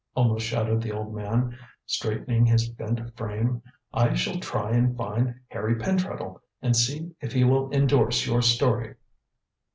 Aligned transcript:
almost 0.15 0.47
shouted 0.47 0.81
the 0.81 0.91
old 0.91 1.13
man, 1.13 1.55
straightening 1.85 2.43
his 2.43 2.67
bent 2.69 3.15
frame. 3.15 3.61
"I 3.93 4.15
shall 4.15 4.39
try 4.39 4.71
and 4.71 4.97
find 4.97 5.41
Harry 5.49 5.75
Pentreddle 5.75 6.41
and 6.59 6.75
see 6.75 7.13
if 7.21 7.33
he 7.33 7.43
will 7.43 7.71
endorse 7.71 8.25
your 8.25 8.41
story." 8.41 8.95